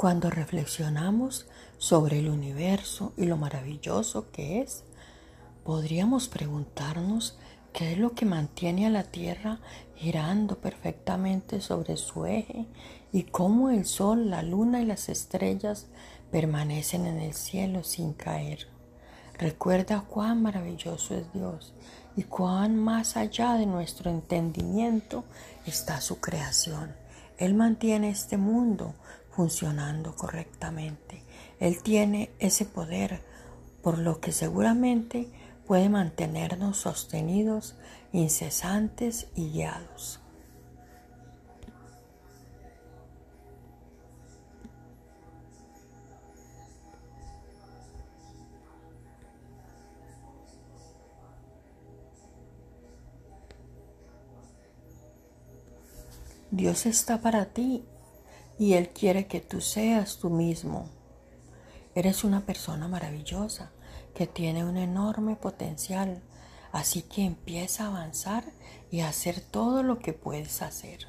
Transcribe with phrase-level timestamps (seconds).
[0.00, 1.46] Cuando reflexionamos
[1.76, 4.82] sobre el universo y lo maravilloso que es,
[5.62, 7.36] podríamos preguntarnos
[7.74, 9.60] qué es lo que mantiene a la Tierra
[9.96, 12.64] girando perfectamente sobre su eje
[13.12, 15.88] y cómo el Sol, la Luna y las estrellas
[16.30, 18.68] permanecen en el cielo sin caer.
[19.34, 21.74] Recuerda cuán maravilloso es Dios
[22.16, 25.24] y cuán más allá de nuestro entendimiento
[25.66, 26.94] está su creación.
[27.40, 28.94] Él mantiene este mundo
[29.30, 31.24] funcionando correctamente.
[31.58, 33.22] Él tiene ese poder,
[33.82, 35.32] por lo que seguramente
[35.66, 37.76] puede mantenernos sostenidos,
[38.12, 40.20] incesantes y guiados.
[56.52, 57.84] Dios está para ti
[58.58, 60.90] y Él quiere que tú seas tú mismo.
[61.94, 63.70] Eres una persona maravillosa
[64.14, 66.22] que tiene un enorme potencial,
[66.72, 68.44] así que empieza a avanzar
[68.90, 71.06] y a hacer todo lo que puedes hacer.